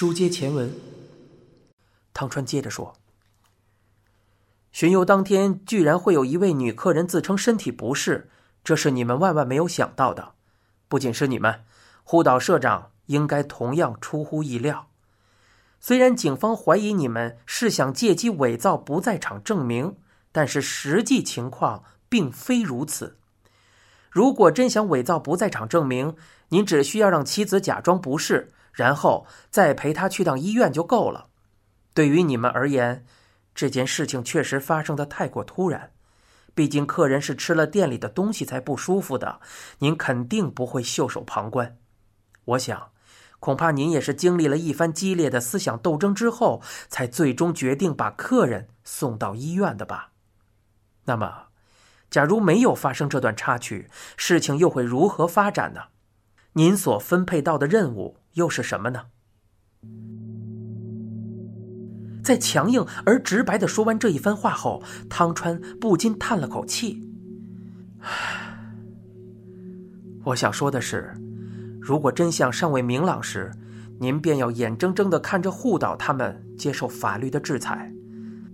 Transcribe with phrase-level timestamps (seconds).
[0.00, 0.74] 书接前文，
[2.14, 2.94] 汤川接着说
[4.72, 8.30] ：“巡游当天，居然会有一位女客人自称身体不适，
[8.64, 10.32] 这是你们万万没有想到的。
[10.88, 11.64] 不仅是你们，
[12.02, 14.88] 护岛社长应该同样出乎意料。
[15.80, 19.96] 虽然警方怀疑你们是想借机伪造不在场证明，
[20.32, 23.18] 但是实际情况并非如此。
[24.10, 26.16] 如果真想伪造不在场证明，
[26.48, 31.28] 您只需要让妻子假装不适。”然后再陪他去趟医院就够了。
[31.92, 33.04] 对于你们而言，
[33.54, 35.92] 这件事情确实发生的太过突然。
[36.54, 39.40] 毕竟客人是吃了店里的东西才不舒服的，
[39.78, 41.78] 您肯定不会袖手旁观。
[42.44, 42.90] 我想，
[43.38, 50.10] 恐怕您也是经历了一番激烈的思想斗争之后，才最终决定把客人送到医院的吧？
[51.04, 51.46] 那么，
[52.10, 55.84] 假如没有发生这段插曲，事情又会如何发展呢？
[56.54, 58.16] 您所分配到的任务？
[58.34, 59.06] 又是什么呢？
[62.22, 67.02] 在强硬而直白的说完这一番话后，汤川不禁叹了口气。
[70.24, 71.14] 我想说的是，
[71.80, 73.50] 如果真相尚未明朗时，
[73.98, 77.92] 您便要眼睁睁的看着护岛他们接受法律的制裁，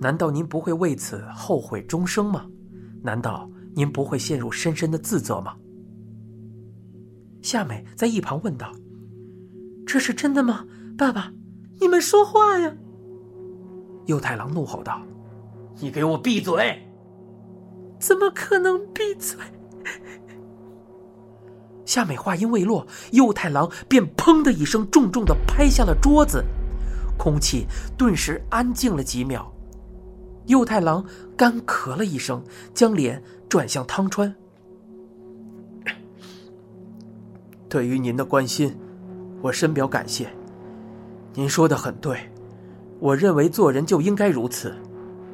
[0.00, 2.46] 难道您不会为此后悔终生吗？
[3.02, 5.56] 难道您不会陷入深深的自责吗？
[7.42, 8.72] 夏美在一旁问道。
[9.88, 10.66] 这是真的吗，
[10.98, 11.32] 爸爸？
[11.80, 12.76] 你们说话呀！
[14.04, 15.00] 幼太郎怒吼道
[15.80, 16.86] ：“你给我闭嘴！”
[17.98, 19.38] 怎么可能闭嘴？
[21.86, 26.44] 夏美话音未落，幼太郎便砰的一声重重的拍下了桌子，
[27.16, 27.66] 空气
[27.96, 29.50] 顿时安静了几秒。
[30.48, 31.02] 幼太郎
[31.34, 32.44] 干咳了一声，
[32.74, 34.34] 将脸转向汤川
[37.70, 38.78] ：“对于您的关心。”
[39.40, 40.28] 我深表感谢，
[41.32, 42.30] 您说的很对，
[42.98, 44.76] 我认为做人就应该如此，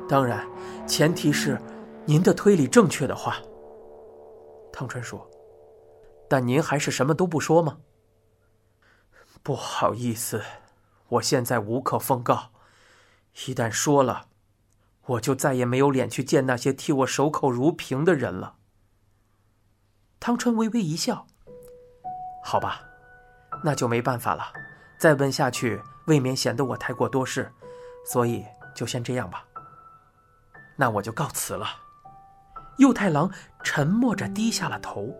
[0.08, 0.46] 当然，
[0.86, 1.58] 前提是
[2.04, 3.38] 您的推理正确的话。
[4.70, 5.26] 汤川说
[6.28, 7.78] ：“但您还是什么都不说吗？”
[9.42, 10.42] 不好意思，
[11.08, 12.50] 我现在无可奉告，
[13.46, 14.26] 一旦说了，
[15.06, 18.56] 我就再也没有脸去见那些替我守口如瓶的人了。
[20.20, 21.26] 汤川微微一笑
[22.44, 22.82] ：“好吧。”
[23.62, 24.44] 那就没办法了，
[24.98, 27.50] 再问下去未免显得我太过多事，
[28.04, 28.44] 所以
[28.74, 29.44] 就先这样吧。
[30.76, 31.66] 那我就告辞了。
[32.78, 33.30] 右太郎
[33.62, 35.14] 沉默着低下了头。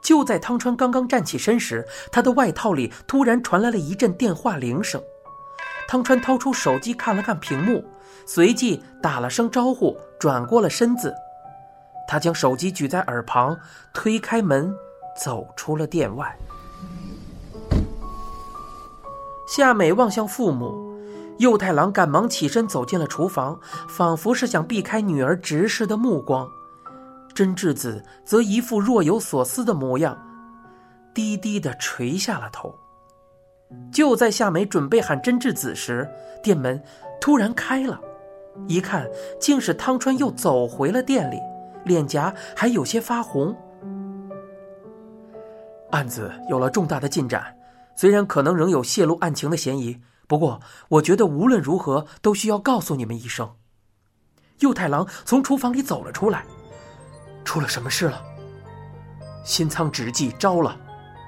[0.00, 5.02] 就在汤川刚刚站起身时，他的外套里突然传来了一阵电话铃声。
[5.86, 7.84] 汤川掏出手机看了看屏幕，
[8.24, 11.14] 随即打了声招呼，转过了身子。
[12.06, 13.58] 他将手机举在耳旁，
[13.92, 14.74] 推开门。
[15.18, 16.38] 走出了店外，
[19.48, 20.96] 夏美望向父母，
[21.38, 23.58] 右太郎赶忙起身走进了厨房，
[23.88, 26.48] 仿佛是想避开女儿直视的目光。
[27.34, 30.16] 真智子则一副若有所思的模样，
[31.12, 32.74] 低低的垂下了头。
[33.92, 36.08] 就在夏美准备喊真智子时，
[36.42, 36.80] 店门
[37.20, 38.00] 突然开了，
[38.66, 39.06] 一看
[39.40, 41.38] 竟是汤川又走回了店里，
[41.84, 43.54] 脸颊还有些发红。
[45.90, 47.56] 案子有了重大的进展，
[47.96, 53.50] 虽然可能仍有泄露案情的嫌疑，不过我觉得无论如何都需要告诉你们一声。
[54.58, 56.44] 右太郎从厨房里走了出来，
[57.44, 58.22] 出了什么事了？
[59.44, 60.76] 新仓直纪招了，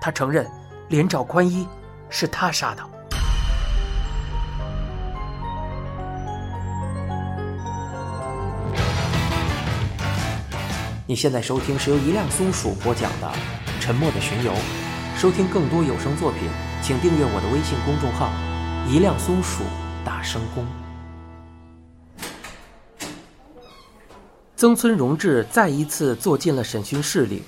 [0.01, 0.47] 他承认
[0.89, 1.67] 连沼宽一
[2.11, 2.85] 是他杀的。
[11.07, 13.33] 你现在收听是由一辆松鼠播讲的。
[13.81, 14.55] 沉默的巡游，
[15.17, 16.43] 收听更多有声作品，
[16.83, 18.31] 请订阅我的微信公众号
[18.87, 19.65] “一辆松鼠
[20.05, 20.67] 大声公”。
[24.55, 27.43] 曾村荣治再一次坐进了审讯室里，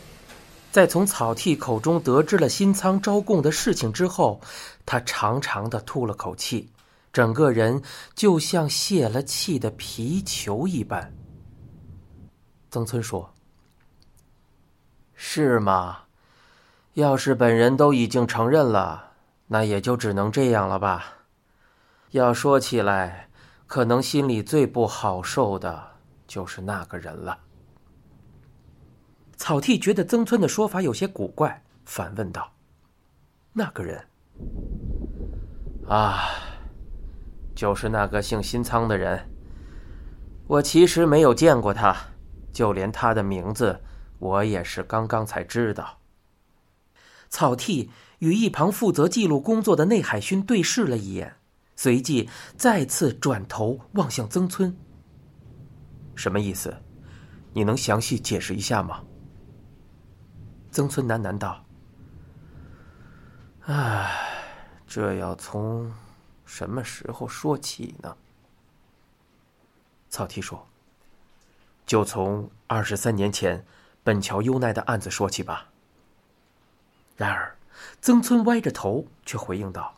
[0.70, 4.40] 在从草剃口中得知了新仓招供的事情之后，
[4.86, 6.70] 他长长的吐了口气，
[7.12, 7.82] 整个人
[8.14, 11.12] 就像泄了气的皮球一般。
[12.70, 13.34] 曾村说
[15.14, 15.98] ：“是吗？”
[16.94, 19.12] 要是本人都已经承认了，
[19.46, 21.04] 那也就只能这样了吧。
[22.10, 23.28] 要说起来，
[23.66, 25.82] 可能心里最不好受的
[26.26, 27.38] 就是那个人了。
[29.38, 32.52] 草剃觉得曾村的说法有些古怪，反问道
[33.54, 34.04] ：“那个人？
[35.88, 36.28] 啊，
[37.54, 39.18] 就是那个姓新仓的人。
[40.46, 41.96] 我其实没有见过他，
[42.52, 43.80] 就连他的名字，
[44.18, 45.98] 我也是刚刚才知道。”
[47.32, 47.88] 草剃
[48.18, 51.34] 与一旁负责记录工作的内海勋对视了一眼，
[51.74, 54.76] 随即再次转头望向曾村。
[56.14, 56.76] 什么意思？
[57.54, 59.02] 你能详细解释一下吗？
[60.70, 61.64] 曾村喃喃道
[63.64, 64.12] ：“唉，
[64.86, 65.90] 这要从
[66.44, 68.14] 什么时候说起呢？”
[70.10, 70.68] 草剃说
[71.86, 73.64] ：“就从二十三年前
[74.04, 75.68] 本桥优奈的案子说起吧。”
[77.22, 77.56] 然而，
[78.00, 79.94] 曾村歪着头却回应道：“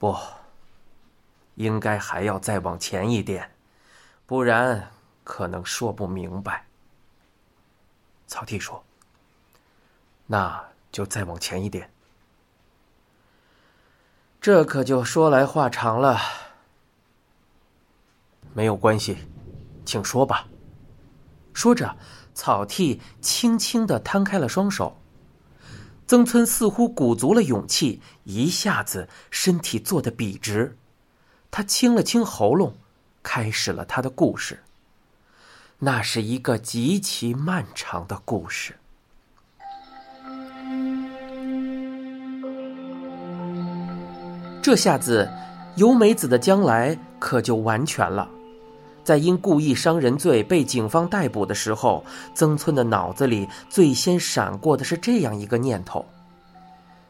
[0.00, 0.16] 不，
[1.56, 3.50] 应该还要再往前一点，
[4.24, 4.90] 不然
[5.24, 6.64] 可能说不明白。”
[8.26, 8.82] 草剃说。
[10.26, 11.90] 那就再往前一点。
[14.40, 16.18] 这可就说来话长了。
[18.54, 19.18] 没有关系，
[19.84, 20.48] 请说吧。
[21.52, 21.94] 说着，
[22.32, 25.01] 草剃轻轻的摊开了双手。
[26.12, 30.76] 曾村似乎鼓足了勇气，一下子身体坐得笔直。
[31.50, 32.74] 他清了清喉咙，
[33.22, 34.62] 开始了他的故事。
[35.78, 38.76] 那是一个极其漫长的故事。
[44.62, 45.32] 这下子，
[45.76, 48.28] 由美子的将来可就完全了。
[49.04, 52.04] 在因故意伤人罪被警方逮捕的时候，
[52.34, 56.04] 曾村的脑子里最先闪过的是这样一个念头：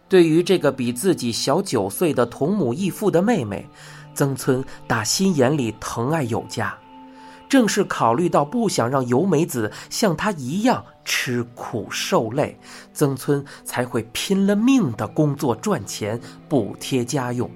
[0.09, 3.67] 对于这个比自己小九岁的同母异父的妹妹，
[4.15, 6.75] 曾村打心眼里疼爱有加。
[7.49, 12.59] 正是考虑到不想让由美子像他一样吃苦受累，
[12.95, 16.19] 曾村才会拼了命的工作赚钱
[16.49, 17.51] 补贴家用。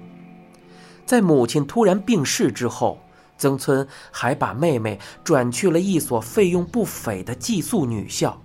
[1.03, 2.99] 在母亲突然病逝之后，
[3.37, 8.41] 曾村还把妹妹转去了一所费用不菲的寄宿女校，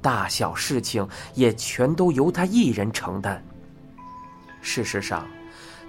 [0.00, 3.44] 大小事情也全都由他一人承担。
[4.60, 5.26] 事实上，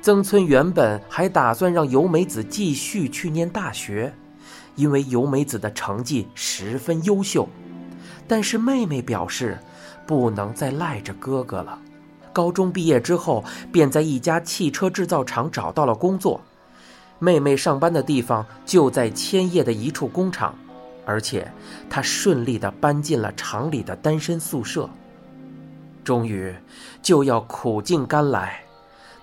[0.02, 4.14] 曾村原本还打算让由美子继续去念大学。
[4.78, 7.48] 因为由美子的成绩十分优秀，
[8.26, 9.60] 但是妹妹表示
[10.08, 11.78] 不能再赖着哥哥了。
[12.32, 16.40] 高中毕业之后，便在一家汽车制造厂找到了工作。
[17.22, 20.56] 妹妹上班的地方就在千叶的一处工厂，
[21.06, 21.50] 而且
[21.88, 24.90] 她顺利的搬进了厂里的单身宿舍。
[26.04, 26.54] 终于
[27.02, 28.64] 就要苦尽甘来，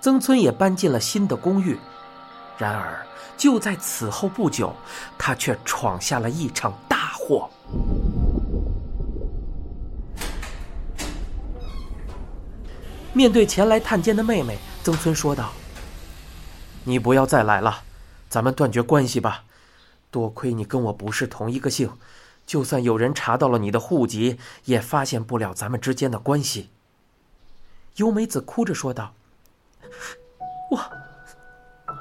[0.00, 1.76] 曾村也搬进了新的公寓。
[2.56, 3.04] 然而。
[3.36, 4.74] 就在此后不久，
[5.16, 7.48] 他却闯下了一场大祸。
[13.12, 15.52] 面对前来探监的妹妹，曾村说道
[16.82, 17.80] ：“你不要再来了，
[18.28, 19.44] 咱们断绝关系吧。
[20.10, 21.90] 多亏你跟我不是同一个姓，
[22.46, 26.70] 就算有人查到了你的户籍，也发现不了咱们之间的关系。”
[27.96, 29.12] 优美子哭着说道
[30.70, 30.80] ：“我，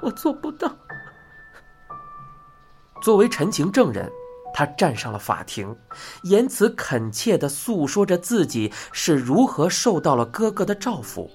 [0.01, 0.73] 我做不到。”
[3.01, 4.09] 作为陈情证人，
[4.53, 5.75] 他站上了法庭，
[6.23, 11.29] 言辞恳切地诉说着自己是如何受到了哥哥的照拂，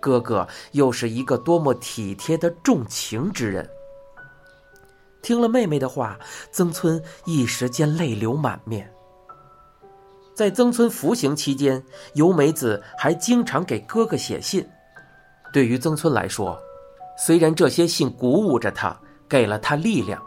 [0.00, 3.68] 哥哥又是一个多么体贴的重情之人。
[5.24, 6.18] 听了妹妹的话，
[6.52, 8.88] 曾村一时间泪流满面。
[10.34, 11.82] 在曾村服刑期间，
[12.12, 14.68] 由美子还经常给哥哥写信。
[15.50, 16.60] 对于曾村来说，
[17.16, 18.94] 虽然这些信鼓舞着他，
[19.26, 20.22] 给了他力量。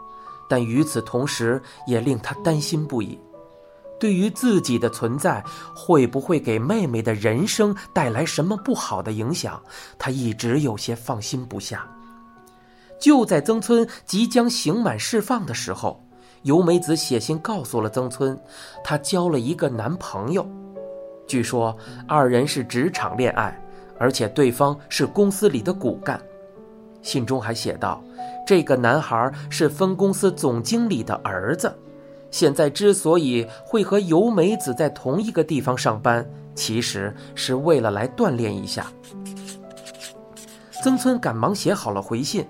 [0.50, 3.16] 但与此同时，也令他担心不已。
[4.00, 5.44] 对于自己的存在
[5.76, 9.62] 会不会给妹妹的人生带来什么不好的影响，
[9.96, 11.88] 他一直有些放心不下。
[12.98, 16.02] 就在曾村即将刑满释放的时候，
[16.42, 18.38] 由美子写信告诉了曾村，
[18.82, 20.46] 她交了一个男朋友。
[21.26, 21.76] 据说
[22.06, 23.56] 二人是职场恋爱，
[23.98, 26.20] 而且对方是公司里的骨干。
[27.02, 28.02] 信中还写道。
[28.46, 31.70] 这个男孩是分公司总经理的儿子，
[32.30, 38.90] 现在之所以会和由美子在同一个地方上班，其实是为了来锻炼一下。
[40.82, 42.46] 曾村赶忙写好了回信，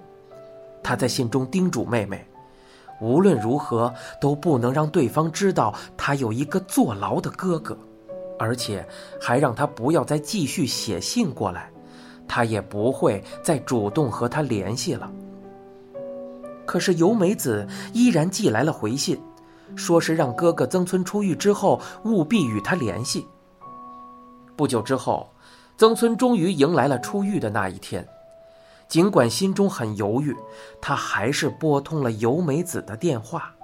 [0.82, 2.26] 他在信中叮嘱妹妹，
[3.00, 7.78] 无论如何都不能让对方知道他有一个坐牢的哥哥，
[8.38, 8.86] 而且
[9.20, 11.70] 还让他不要再继续写信过来，
[12.26, 15.10] 他也不会再主动和他联系了。
[16.66, 19.18] 可是由美子依然寄来了回信，
[19.74, 23.26] 说是让哥哥曾村出狱之后务必与他联系。
[24.54, 25.30] 不久之后，
[25.76, 28.06] 曾村终于迎来了出狱的那一天。
[28.88, 30.34] 尽管心中很犹豫，
[30.80, 33.54] 他还是拨通了由美子的电话。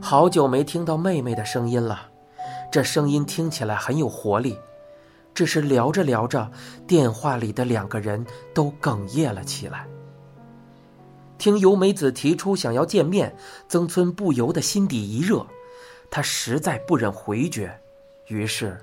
[0.00, 2.08] 好久没听到妹妹的声音了，
[2.70, 4.56] 这声音听起来很有活力。
[5.34, 6.50] 只是聊着聊着，
[6.86, 9.86] 电话里的两个人都哽咽了起来。
[11.38, 13.36] 听由美子提出想要见面，
[13.68, 15.44] 曾村不由得心底一热，
[16.08, 17.78] 他实在不忍回绝，
[18.28, 18.78] 于是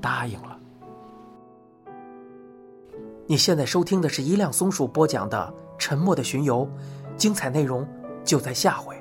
[0.00, 0.57] 答应了。
[3.30, 6.66] 你现在收听的是一辆松鼠播讲的《沉默的巡游》，
[7.18, 7.86] 精彩内容
[8.24, 8.97] 就在下回。